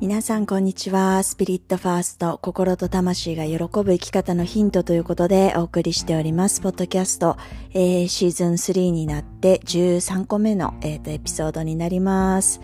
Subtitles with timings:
[0.00, 1.22] 皆さんこんにちは。
[1.22, 6.62] スピリットファースト、心と魂が喜ぶ生き方のヒントということでお送りしております。
[6.62, 7.36] ポッドキャスト、
[7.74, 12.62] えー、シーズン3になって13個目の、えーと、エピソードになります。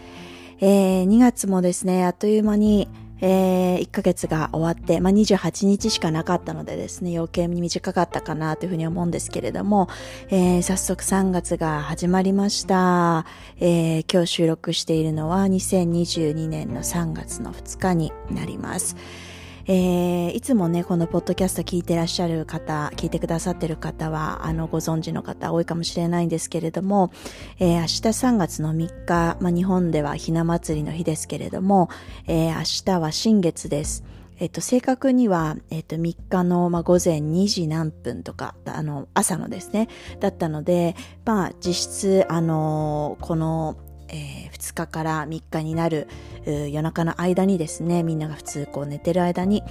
[0.60, 2.88] えー、2月もですね、あっという間に
[3.20, 9.88] えー、1ヶ月が終わって、まあ、28日しかなかったのでですね、余計に短かったかなというふうに思うんですけれども、
[10.28, 13.26] えー、早速3月が始まりました、
[13.58, 18.96] えー、今日収録しているのは2022年の3月の2日になります。
[19.68, 27.10] えー、いつもね、このポッドキャスト聞いてらっしゃる方、聞いてくださってる方は、あの、ご存知の方多いかもしれないんですけれども、
[27.58, 31.88] えー、明日3月の3日、まあ、日本ではひな祭りの日ですけれども、
[32.28, 34.04] えー、明日は新月です。
[34.38, 39.88] えっと、正確には、えっと、3日の、まあ、午前2時何分とか、あの、朝のですね、
[40.20, 40.94] だったので、
[41.24, 43.76] まあ、実質、あの、この、
[44.08, 46.08] えー、2日から3日になる
[46.46, 49.62] 夜中の間にですね、みんなが普通こう寝てる間に、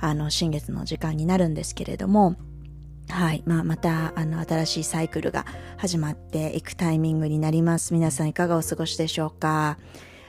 [0.00, 2.36] あの、新月の時間になるんですけれども、
[3.08, 3.42] はい。
[3.46, 5.44] まあ、また、あの、新しいサイクルが
[5.76, 7.92] 始まっていくタイミングになります。
[7.92, 9.76] 皆さんいかがお過ごしでしょうか？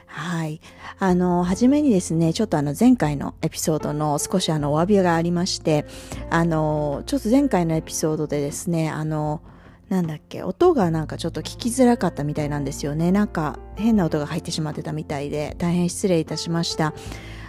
[0.06, 0.60] はい。
[0.98, 5.86] あの、はじめにですね、ちょっとあの、前回のエピソードの少しあの、お詫びがありまして、
[6.30, 9.40] あの、ちょっと前回のエピソードでですね、あの、
[9.88, 13.12] なんだっけ、音がなんかちょっと聞きづらかったみたいなんですよね。
[13.12, 16.94] なんか変な音が入ってしまってたみたいで、大変失礼いたしました。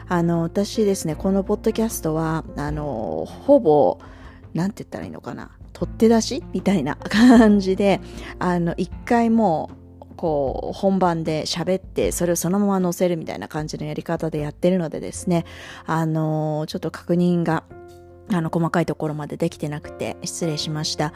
[0.07, 3.99] あの、私ですね、このポッドキャストは、あの、ほぼ、
[4.53, 8.01] なんて言ったらいいのかな、取って出しみたいな 感じで、
[8.39, 15.45] あの、一回もうこう本番で喋ってそれをそのまま載せるみたいな感じのやり方でやってるのでですね
[15.85, 17.63] あのちょっと確認が
[18.31, 21.13] あの細かいところまでできてなくて失礼しました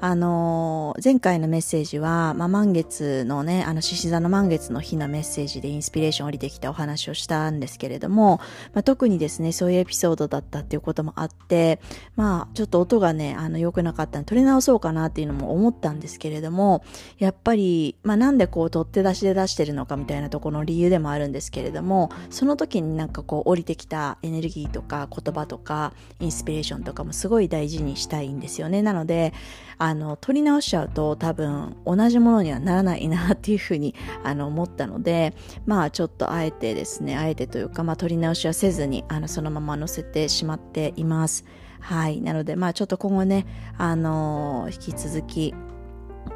[0.00, 8.38] あのー、前回のメッセージは、まあ、満月のね、あの、獅子座の満月の日のメッセージでインスピレーション降りてきたお話をしたんですけれども、
[8.74, 11.80] まあ、特にですね、そういうエピソードだったっていうこともあって、
[12.14, 16.84] まあ、ちょっと音がね、あの、良くなかったので、取り直そうかなっていうのも思ったんですけれども、
[17.18, 28.80] やっぱり、まあ、なんでこう、取って出しで出してるのかみたいなところの理由でもあるんですけれども、その時になんかこう、降りてきたエネルギーとか言葉とか、インスピレーションとかもすごい大事にしたいんですよね。
[28.80, 29.32] なので、
[29.78, 35.34] ああの、取り直しちゃうと多分同じものにはならないなっていうふうに あの思ったので、
[35.64, 41.44] まあちょっとあえてですね、あえてというか、まあ取り直しはせずに、あの、そのまま載せてしまっています。
[41.80, 42.20] はい。
[42.20, 43.46] なので、まあちょっと今後ね、
[43.78, 45.54] あの、引き続き、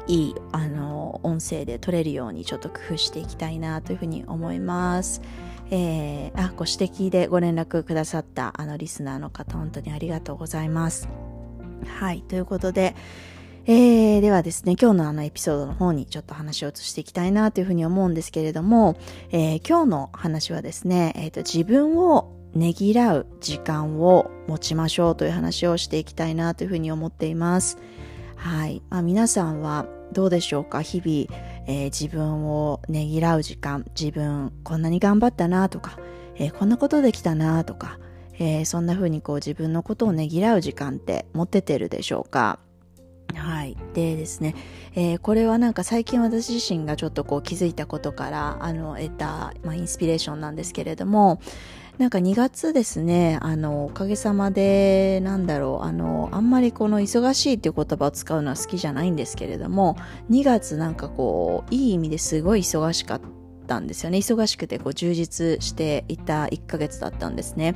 [0.07, 5.21] いい、あの、音声で撮れるようにちょっと工夫していきたいなというふうに思います。
[5.69, 11.07] えー、あ、ご指摘でご連絡くださったあのリスナーの方、本当にありがとうございます。
[11.85, 12.21] はい。
[12.21, 12.95] ということで、
[13.65, 18.97] えー、ではですね、今日のあのエピソードの方にちょっと話を移していきたいなというふうに思うんですけれども、
[19.31, 27.77] えー、今日の話はですね、えーと、自分をねぎらう時間を持ちましょうという話をしていきたいなというふうに思っています。
[28.35, 28.81] はい。
[28.89, 30.81] まあ、皆さんはどうでしょうか？
[30.81, 35.97] 日々、えー、自分をねぎらう時間、自分こんなに頑張ったなとか、
[36.35, 37.97] えー、こんなことできたなとか、
[38.33, 42.59] えー、そんな風にこう自分のことをねぎらう時間って持っててるでしょうか？
[43.35, 43.77] はい。
[43.93, 44.55] でですね、
[44.95, 51.39] えー、これはなんか最近私自身がちょっとこう気づいたことからあの得た、まあ、インスピレーションなんですけれども、
[51.97, 59.95] なんか2月ですね、あの、おかげさまで、なんだろう、あの、あんまりこの忙しいっていう言葉を使うのは好きじゃないんですけれども、
[60.31, 63.21] 2月なんかこう、いい意味ですごい忙しかっ
[63.67, 64.17] たんですよね。
[64.17, 67.75] 忙しくてこう充実していた1ヶ月だったんですね。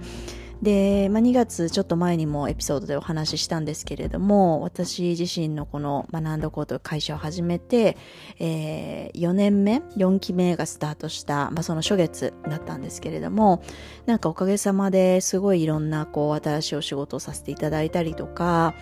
[0.62, 7.97] で、まあ、2月ちょっと前にもエピソードでお話ししたんですけれども、私自身のこの学んどこと会社を始めて、
[8.40, 13.62] えー、4年目、4期目がスタートした、まあ、その初月だったんですけれども、
[14.06, 18.73] なんかおかげさまですごいいろんなこう新しいお仕事をさせていただいたりとか、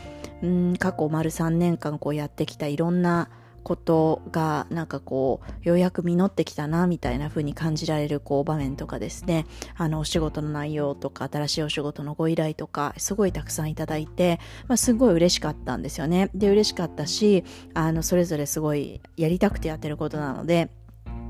[0.41, 3.30] うん、過去丸3年間こうやってきたいろんな
[3.66, 9.47] ことがなんかこうようやく実ってきたなみたいな風に感じられるこう場面とかですね。
[9.76, 16.29] あのお仕事の内容とか新しいお仕事のご依頼とかすごいたくさんいただいて、まあ、すごい嬉しかったんですよね。
[16.35, 20.70] で嬉しかったしあのそれぞれすごいやりたくてやってることなので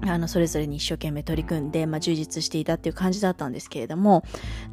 [0.02, 4.24] あの、それぞれに一生懸命取り組んで、まあ、充実していたっていう感じだったんですけれども、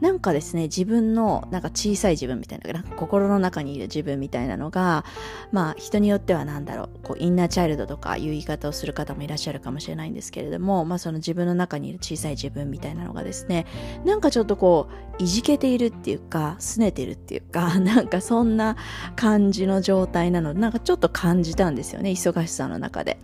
[0.00, 5.04] なんかですね、自分の、なんか小さい自分みたいな、なんか心の中にいる自分みたいなのが、
[5.52, 13.66] まあ、人によってはなんだろう、こう、インナーチャイルドとかいう言い方をする方もいらっしゃるかもしれないんですけれども、まあ、その自分の中にいる小さい自分みたいなのがですね、
[14.04, 14.88] なんかちょっとこ
[15.18, 18.76] う、いじけているっていうか、拗ねてるっていうか、 なんかそんな
[19.16, 23.18] 感じの状態なの、なんかちょっと感じたんですよね、忙しさの中で。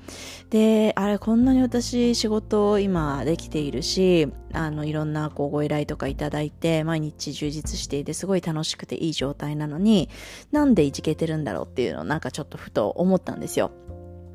[0.51, 10.11] で、あれ、こんなに私私仕事今できているし、あの、いろんなこうご依頼とかいただいて、毎日充実していて、すごい楽しくていい状態なのに、
[10.53, 13.71] なんでいじけてるんだろうっていうのをなんかちょっとふと思ったんですよ。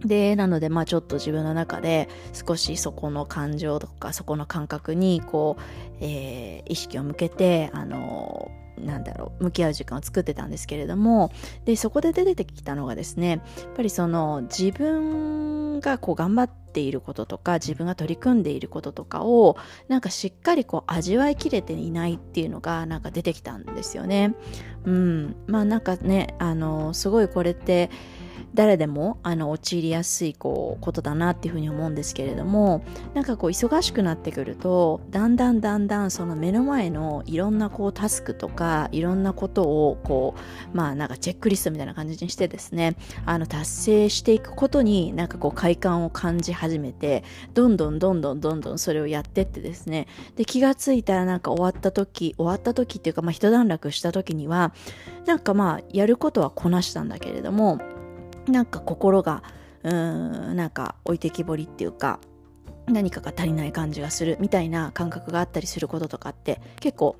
[0.04, 5.62] で、なので、まあちょっと自分の中で少しそこの感情とかそこの感覚にこう、
[6.02, 8.50] えー、意識を向けて、あの
[8.80, 11.32] なんだろう向き合う時間を作ってたんですけれども
[11.64, 13.40] でそこで出てきたのがですねやっ
[13.76, 24.34] ぱりその自分がこう頑張っていることとか自分が取り組んでいることとかをなんかしっかりこう味わいきれていないっていうのがなんか出てきたんですよね。
[24.86, 27.92] うん、まあなんかねあのすごいこれって
[28.54, 32.84] 誰でもあの陥りやすいこうことだなっていうふうに思うんですけれども
[33.14, 40.36] なんかこう忙しくなってくるとだんだんだんだんその目の前のいろんなこうタスクとかいろんなことをこ
[40.74, 42.96] うまあなんかチェックリストみたいな感じにしてですね
[43.26, 47.24] あの達成していくことになんかこう快感を感じ始めて
[47.54, 54.74] どんどんどんどんどんどんそれをやってってですねで気がついたらなんか終わった時終わった時っていうかまあ一段落した時には
[55.26, 57.80] なんかまあやることはこなしたんだけれども
[58.48, 59.44] なんか心が
[59.84, 62.19] うーんなんか置いてきぼりっていうか
[62.86, 67.16] 何かが足りない感じがするみたいな感覚があったりすることとかって結構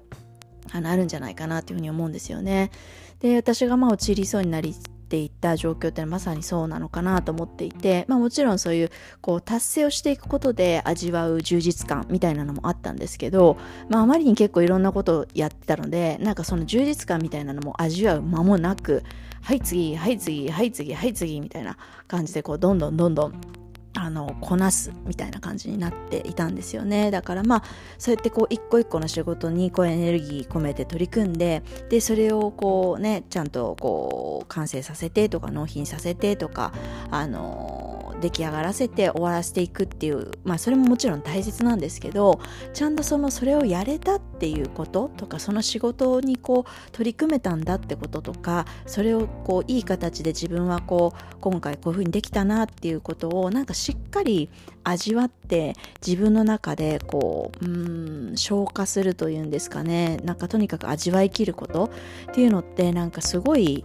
[0.71, 2.71] あのあるんじゃないかなというふうに思うんですよね。
[3.19, 4.75] で私がまあ陥りそうになり
[5.13, 8.89] ていった状況ってのはまさにそうなのかなと思っていて、まあ、もちろんそういう
[9.21, 13.56] こう達成をしていくことで味わう充実感みたいなのもあったんですけど、
[13.89, 19.04] まあ、あまりに結構いろんなことをやってたのでなんかその充実感みたいなのも味わう間もなく
[19.44, 21.77] はい次はい次はい次はい次みたいな
[22.07, 23.62] 感じでこうどんどんどんどん
[24.03, 27.09] あのこなすみたいな感じになっていたんですよね。
[27.09, 27.63] だからまあ
[27.97, 36.73] そうやってこう一個一個の仕事にこうエネルギー込めて取り組んででそれをこうねちゃんとこう完成させてとか納品させてとか
[37.11, 37.92] あの
[38.23, 42.39] 出来上がらせて終わらせていくっていうまあそれももちろん大切なんですけど
[42.73, 54.49] ちゃんとそのそれをやれたっていうこととかその仕事にこう取り組めたんだってこととかそれをこういい形で自分はこう今回こういうふうにできたなっていうことをなんかしっかり
[54.85, 55.73] 味わって
[56.05, 61.91] 自分の中でこううん消化するというんですかねなんかとにかく味わいきること
[62.31, 63.83] っていうのってなんかすごい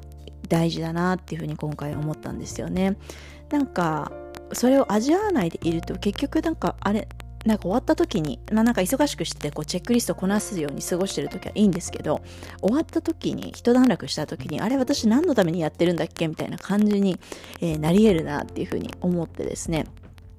[0.49, 2.96] 大事だなっていうふうに今回思ったんですよね。
[3.50, 4.12] なんか
[4.53, 7.09] それを味わわないでいると結局なんかあれ
[7.45, 12.21] なんか終わった時に、まあ、なんか忙しくしてこうチェックリストこなすように過ごしてる時はいいんですけど
[12.61, 16.27] 終わった時に一段落した時にあれ私何のためにやってるんだっけ？
[16.29, 17.19] みたいな感じに、
[17.61, 19.87] えー、なり得るなっていうふうに思ってですね。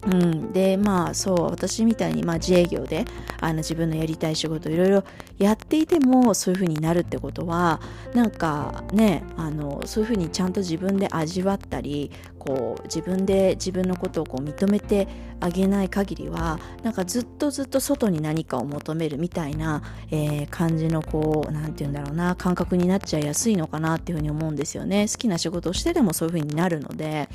[0.07, 3.03] うん、でまあそう私みたいに、まあ、自営業で
[3.41, 5.03] あの自分のやりたい仕事いろいろ
[5.37, 7.81] やっていてもそういうふうになるってことは
[8.13, 15.07] なんかねあのそういうふうにちゃんと自分で味わったりこう自分で自分のことをこう認めて
[15.41, 19.81] あげない限りはなんかずっとずっと外に何かを求めるみたいな、
[20.11, 25.07] えー、感じのこう何て言うんだろうな感覚になっちゃいやすいのかなっていうふうに思うんですよね。
[25.09, 27.27] 好きな仕事をしてでもそういうふうになるので。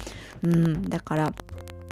[0.43, 0.88] うん。
[0.88, 1.34] だから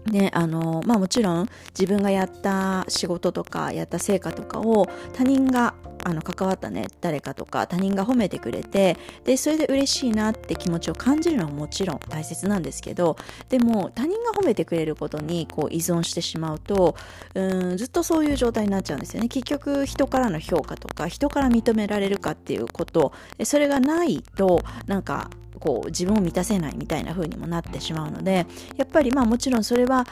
[0.06, 13.16] ね、あのまあもちろん自分がやった仕事とかやった成果とかを他人があの関わったね誰かとか他人が褒めてくれてでそれで嬉しいなって気持ちを感じるのはもちろん大切なんですけど
[13.48, 16.96] でも他人が褒めてくれることにこう依存してしまうと
[17.34, 19.28] うんずっとそういう状態になっちゃうんですよね。
[19.28, 23.12] 結局人からの評価とか人から認められるかっていうこと
[23.44, 25.30] それがないとなんか
[25.62, 30.04] こう自分を満たせないみたいな風にもなってしまうのでやっぱりまあもちろんそれは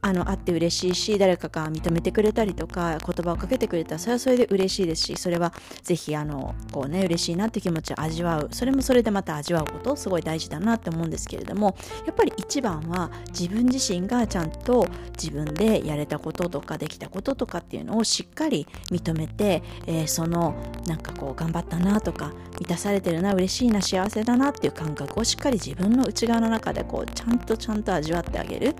[0.00, 5.52] あのあって嬉しいし誰かが認めてくれたりとか言葉をかけてくれたらそれはそれで嬉しいですしそれは
[5.82, 8.48] ぜひあのこうね嬉しいなって気持ちを味わう。
[8.52, 11.76] それもそれでまた味わうことすごい大事だなって思うんですけれども
[12.06, 20.54] やっぱり一番は自分自身がちゃんと自分でやれたこととかできたこととかっていうのをしっかり認めて、えー、その
[20.86, 28.74] なんかこう頑張ったなとか満たされてるな嬉しいな幸せだなっていう感覚をしっかり自分の内側の中でこうちゃんとちゃんと味わってあげる。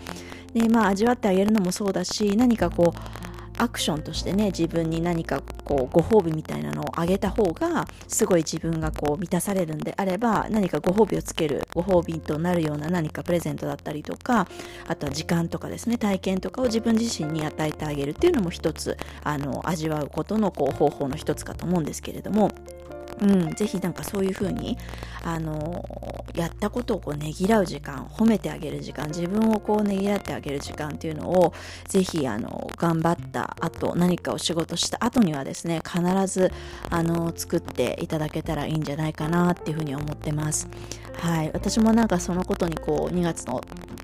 [0.52, 3.28] でまあ味わってあげるのもそうだし何かこう
[3.58, 14.46] アクションとしてね自分に何かこうご褒美みたいなのをあげた方がすごい自分がこう満たされるんであれば何かご褒美をつけるご褒美となるような何かプレゼントだったりとか
[14.86, 22.52] あとは時間とかですね体験とかを自分自身に与えてあげるっていうのも一つあの味わうことのこう方法の一つかと思うんですけれども
[23.20, 24.78] うん、ぜひなんかそういう風に
[25.22, 25.84] あの
[26.34, 31.52] やったことをこうねぎらう時間褒めてあげる時間自分をこうねぎらってあげる時間っていうのを
[31.86, 36.52] ぜひあの頑張った後何かを仕事した後にはですね必ず
[36.90, 40.68] あの作っていただけたらいいんじゃないかなっていうふうに思ってます。
[41.20, 43.60] はい、私もなんかそのことにこう2月の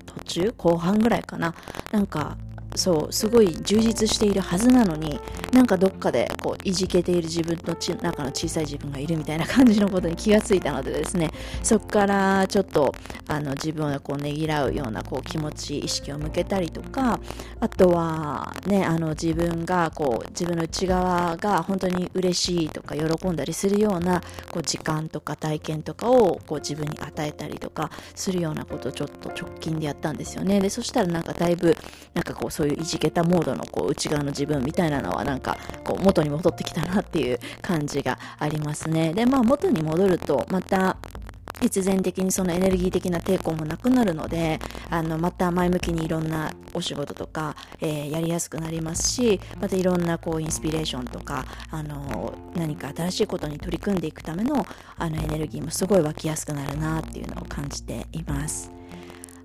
[0.07, 1.55] 途中後半ぐらいかな
[1.93, 2.37] なんか
[2.75, 5.21] そうすごい充実しているはずなのに
[5.53, 11.31] なんかどっかでこういじけている自分のち中の小さい自分がいるみたいな感じのことに気がついたのでですね。
[11.63, 12.95] そこからちょっと
[13.29, 17.21] あの自分をこうねぎらうようなこう気持ち意識を向けたりとか
[17.61, 30.61] あとはねあの自分がこう自分の内側が本当に嬉しいとか喜んだりするようなこう時間とか体験とかをこう自分に与えたりとかするようなことをちょっと直近でやったんですよね。
[30.61, 31.77] でそしたらなんかだいぶ
[32.15, 40.97] なんかこうそういういじけたモードのこう内側の自分みたいなのはなんかこう元に戻ってきたなっていう感じがありますねでまあ元に戻るとまた
[41.61, 54.67] 必然的にそのエネルギー的な抵抗もなくなるのであのまた前向きにいろんなお仕事とか、えー、やりやすくなりますしまたいろんなこうインスピレーションとかあの何か新しいことに取り組んでいくための
[54.97, 58.84] あのエネルギーもすごい湧きやすくなるなっていうのを感じています。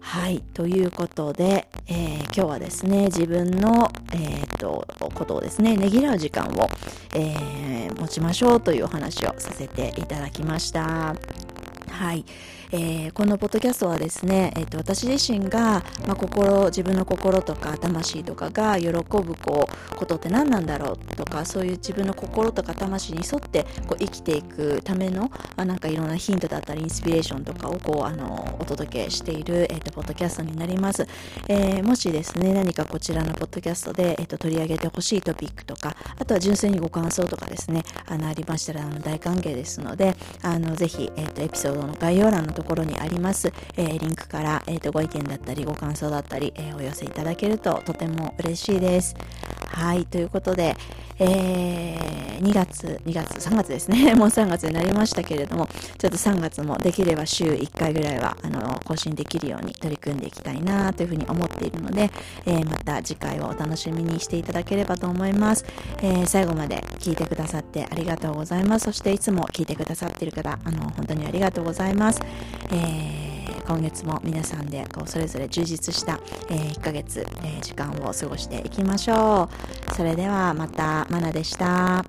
[0.09, 0.41] はい。
[0.55, 6.67] ということで、えー、今日はですね、自分の、えー、と、ことをですね、ねぎらう時間を、
[7.13, 11.15] えー、持ちましょうというお話をさせていただきました。
[11.91, 12.25] はい。
[12.72, 31.08] えー、このポッドキャストはですね、えーと、私自身が、まあ、心自分の心とか魂とかが喜ぶこうことって何なんだろうとかそういう自分の心とか魂に沿ってこう生きていくための、まあ、なんかいろんなヒントだったりインスピレーションとかをこうあのお届けしている、えーと、ポッドキャストになります、
[31.48, 49.15] えー、もしですね何かこちらのポッドキャストで、えーと、取り上げてほしいトピックとかあとは純粋にご感想とかですねあのありましたらあの大歓迎ですのであのぜひ、えー、とエピソードの概要欄のところにあります、えー、リンクから、えー、とご意見だったりご感想だったり、えー、お寄せいただけるととても嬉しいです。
[49.71, 50.75] はい、ということで、
[51.19, 54.15] えー、2月、2月、3月ですね。
[54.15, 55.67] もう3月になりましたけれども、
[55.98, 62.09] ちょっと3月もできれば週1回ぐらいは、あの、更新できるように取り組んでいきたいなというふうに思っているので、
[62.45, 65.65] えー、また次回をお楽しみにしていただければと思います。
[66.01, 68.86] えー、最後まで聞いてくださってありがとうございます。
[68.86, 71.68] そしていつも聞いてくださっている方、あの、本当にありがとうございます。
[71.69, 72.19] ございます
[72.71, 73.19] えー
[73.69, 79.47] 今月も皆さんでこうそれぞれ充実した、えー、1ヶ月、えー、時間を過ごしていきましょ
[79.91, 79.95] う。
[79.95, 82.03] それではまた、マナでした。